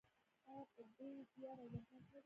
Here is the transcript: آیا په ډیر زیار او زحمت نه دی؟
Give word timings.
آیا 0.49 0.63
په 0.73 0.81
ډیر 0.97 1.15
زیار 1.33 1.57
او 1.61 1.67
زحمت 1.71 1.87
نه 1.93 2.01
دی؟ 2.09 2.19